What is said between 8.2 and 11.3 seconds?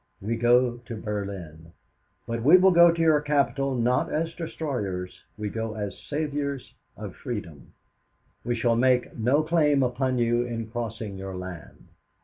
"'"We shall make no claim upon you in crossing